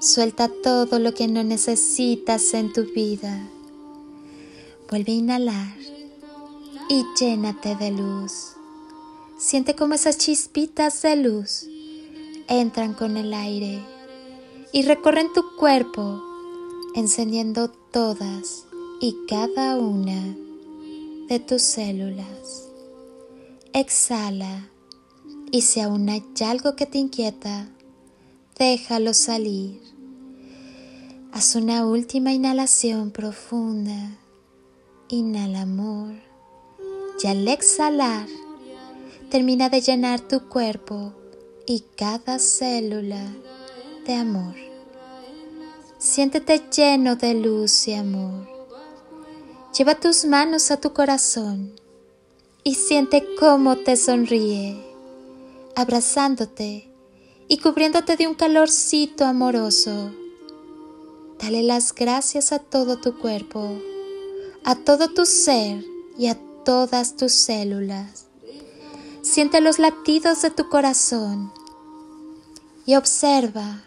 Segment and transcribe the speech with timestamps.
[0.00, 3.46] suelta todo lo que no necesitas en tu vida.
[4.90, 5.76] Vuelve a inhalar
[6.88, 8.54] y llénate de luz.
[9.38, 11.66] Siente como esas chispitas de luz
[12.48, 13.80] entran con el aire
[14.72, 16.22] y recorren tu cuerpo,
[16.94, 18.64] encendiendo todas
[19.00, 20.36] y cada una
[21.28, 22.68] de tus células.
[23.72, 24.68] Exhala
[25.52, 27.68] y si aún hay algo que te inquieta,
[28.58, 29.80] déjalo salir.
[31.32, 34.18] Haz una última inhalación profunda.
[35.08, 36.14] Inhala amor.
[37.22, 38.26] Y al exhalar,
[39.30, 41.12] termina de llenar tu cuerpo
[41.66, 43.24] y cada célula
[44.06, 44.56] de amor.
[45.98, 48.48] Siéntete lleno de luz y amor.
[49.78, 51.72] Lleva tus manos a tu corazón
[52.64, 54.84] y siente cómo te sonríe,
[55.76, 56.90] abrazándote
[57.46, 60.10] y cubriéndote de un calorcito amoroso.
[61.42, 63.78] Dale las gracias a todo tu cuerpo,
[64.62, 65.82] a todo tu ser
[66.18, 68.26] y a todas tus células.
[69.22, 71.50] Siente los latidos de tu corazón
[72.84, 73.82] y observa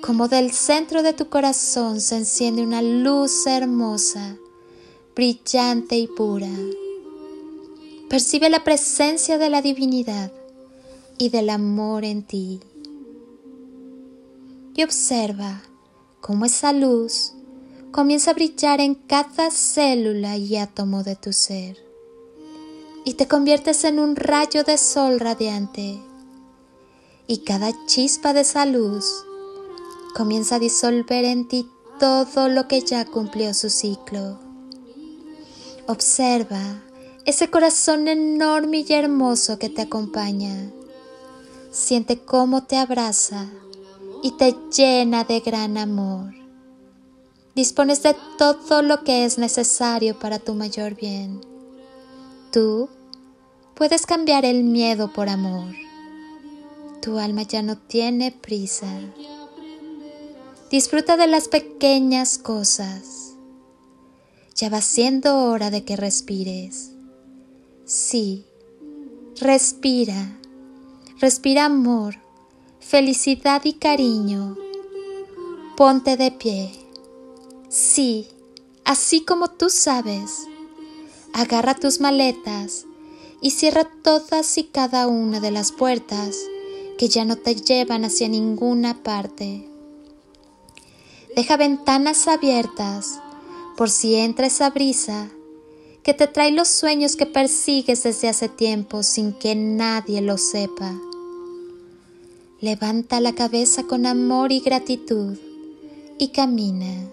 [0.00, 4.36] cómo del centro de tu corazón se enciende una luz hermosa,
[5.14, 6.50] brillante y pura.
[8.08, 10.32] Percibe la presencia de la divinidad
[11.18, 12.60] y del amor en ti
[14.74, 15.62] y observa
[16.20, 17.32] cómo esa luz
[17.90, 21.76] comienza a brillar en cada célula y átomo de tu ser
[23.04, 25.98] y te conviertes en un rayo de sol radiante
[27.26, 29.24] y cada chispa de esa luz
[30.14, 34.38] comienza a disolver en ti todo lo que ya cumplió su ciclo.
[35.86, 36.82] Observa
[37.24, 40.70] ese corazón enorme y hermoso que te acompaña.
[41.70, 43.46] Siente cómo te abraza
[44.22, 46.34] y te llena de gran amor.
[47.54, 51.40] Dispones de todo lo que es necesario para tu mayor bien.
[52.52, 52.88] Tú
[53.74, 55.74] puedes cambiar el miedo por amor.
[57.02, 58.88] Tu alma ya no tiene prisa.
[60.70, 63.34] Disfruta de las pequeñas cosas.
[64.54, 66.92] Ya va siendo hora de que respires.
[67.84, 68.44] Sí,
[69.40, 70.38] respira.
[71.20, 72.27] Respira amor
[72.88, 74.56] felicidad y cariño.
[75.76, 76.70] Ponte de pie.
[77.68, 78.28] Sí,
[78.82, 80.46] así como tú sabes.
[81.34, 82.86] Agarra tus maletas
[83.42, 86.38] y cierra todas y cada una de las puertas
[86.96, 89.68] que ya no te llevan hacia ninguna parte.
[91.36, 93.20] Deja ventanas abiertas
[93.76, 95.28] por si entra esa brisa
[96.02, 100.98] que te trae los sueños que persigues desde hace tiempo sin que nadie lo sepa.
[102.60, 105.38] Levanta la cabeza con amor y gratitud
[106.18, 107.06] y camina.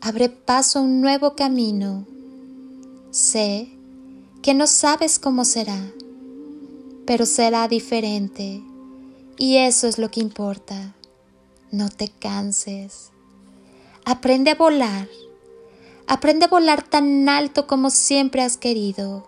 [0.00, 2.06] Abre paso a un nuevo camino.
[3.10, 3.68] Sé
[4.40, 5.90] que no sabes cómo será,
[7.04, 8.62] pero será diferente
[9.36, 10.94] y eso es lo que importa.
[11.72, 13.10] No te canses.
[14.04, 15.08] Aprende a volar.
[16.06, 19.26] Aprende a volar tan alto como siempre has querido,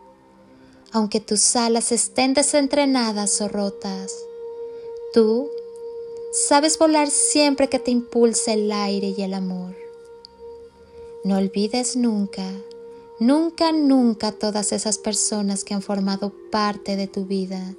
[0.92, 4.12] aunque tus alas estén desentrenadas o rotas
[5.12, 5.50] Tú
[6.30, 9.74] sabes volar siempre que te impulse el aire y el amor.
[11.24, 12.48] No olvides nunca,
[13.18, 17.74] nunca, nunca todas esas personas que han formado parte de tu vida,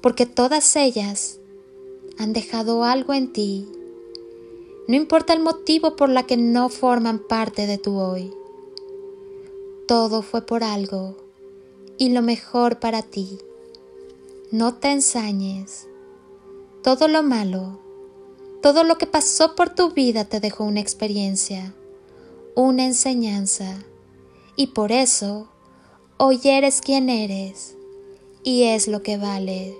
[0.00, 1.40] porque todas ellas
[2.16, 3.68] han dejado algo en ti.
[4.88, 8.32] No importa el motivo por la que no forman parte de tu hoy.
[9.86, 11.16] Todo fue por algo
[11.98, 13.38] y lo mejor para ti.
[14.50, 15.87] No te ensañes
[16.82, 17.78] todo lo malo,
[18.62, 21.74] todo lo que pasó por tu vida te dejó una experiencia,
[22.54, 23.78] una enseñanza,
[24.56, 25.48] y por eso
[26.16, 27.76] hoy eres quien eres
[28.42, 29.76] y es lo que vale.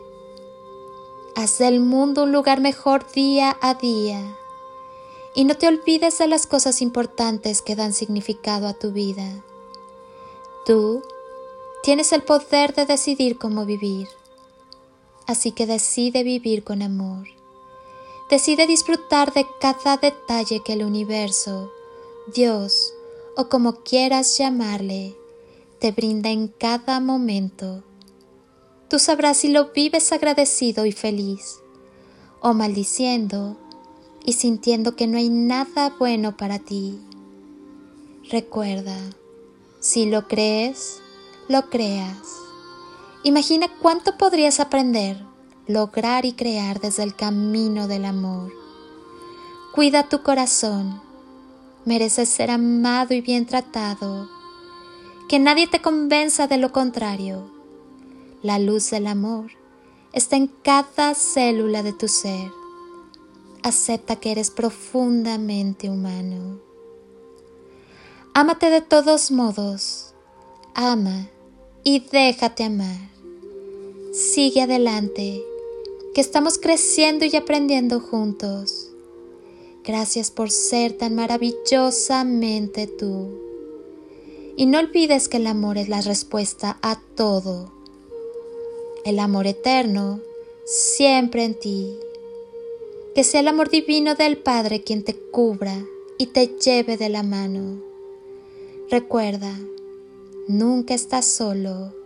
[1.35, 4.21] Haz del mundo un lugar mejor día a día
[5.35, 9.45] y no te olvides de las cosas importantes que dan significado a tu vida.
[10.67, 11.03] Tú
[11.83, 14.09] tienes el poder de decidir cómo vivir.
[15.29, 17.29] Así que decide vivir con amor.
[18.31, 21.71] Decide disfrutar de cada detalle que el universo,
[22.35, 22.95] Dios,
[23.37, 25.15] o como quieras llamarle,
[25.81, 27.85] te brinda en cada momento.
[28.89, 31.61] Tú sabrás si lo vives agradecido y feliz,
[32.41, 33.59] o maldiciendo
[34.25, 36.99] y sintiendo que no hay nada bueno para ti.
[38.31, 38.99] Recuerda,
[39.79, 41.01] si lo crees,
[41.49, 42.48] lo creas.
[43.29, 45.23] Imagina cuánto podrías aprender,
[45.67, 48.51] lograr y crear desde el camino del amor.
[49.75, 51.03] Cuida tu corazón.
[51.85, 54.31] Mereces ser amado y bien tratado.
[55.29, 57.53] Que nadie te convenza de lo contrario.
[58.43, 59.51] La luz del amor
[60.15, 62.51] está en cada célula de tu ser.
[63.63, 66.61] Acepta que eres profundamente humano.
[68.33, 70.15] Ámate de todos modos.
[70.75, 71.29] Ama
[71.85, 73.18] y déjate amar.
[74.13, 75.45] Sigue adelante,
[76.15, 78.89] que estamos creciendo y aprendiendo juntos.
[79.85, 83.29] Gracias por ser tan maravillosamente tú.
[84.57, 87.71] Y no olvides que el amor es la respuesta a todo.
[89.05, 90.21] El amor eterno
[90.65, 91.95] siempre en ti.
[93.15, 95.85] Que sea el amor divino del Padre quien te cubra
[96.17, 97.83] y te lleve de la mano.
[98.91, 99.55] Recuerda,
[100.47, 101.98] nunca estás solo.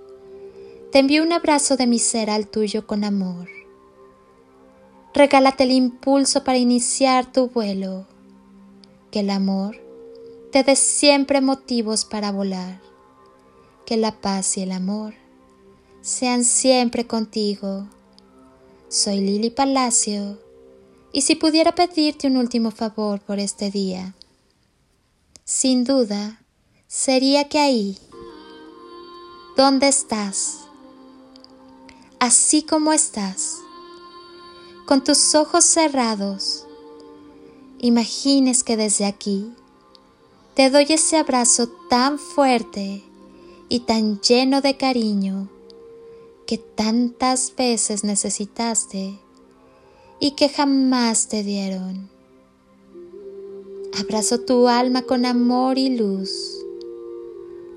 [0.92, 3.48] Te envío un abrazo de mi ser al tuyo con amor.
[5.14, 8.06] Regálate el impulso para iniciar tu vuelo.
[9.10, 9.80] Que el amor
[10.52, 12.82] te dé siempre motivos para volar.
[13.86, 15.14] Que la paz y el amor
[16.02, 17.86] sean siempre contigo.
[18.88, 20.38] Soy Lili Palacio
[21.10, 24.14] y si pudiera pedirte un último favor por este día,
[25.44, 26.42] sin duda
[26.86, 27.98] sería que ahí,
[29.56, 30.61] donde estás,
[32.22, 33.58] así como estás,
[34.86, 36.68] con tus ojos cerrados,
[37.80, 39.52] imagines que desde aquí
[40.54, 43.02] te doy ese abrazo tan fuerte
[43.68, 45.48] y tan lleno de cariño
[46.46, 49.18] que tantas veces necesitaste
[50.20, 52.08] y que jamás te dieron.
[53.98, 56.30] Abrazo tu alma con amor y luz,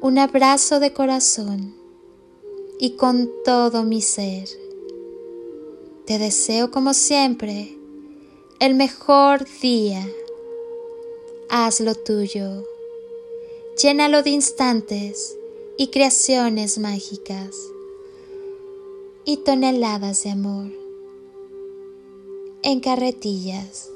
[0.01, 1.84] un abrazo de corazón
[2.79, 4.47] y con todo mi ser.
[6.05, 7.77] Te deseo como siempre
[8.59, 10.07] el mejor día.
[11.49, 12.63] Hazlo tuyo.
[13.81, 15.37] Llénalo de instantes
[15.77, 17.55] y creaciones mágicas
[19.25, 20.85] y toneladas de amor
[22.61, 23.94] en carretillas.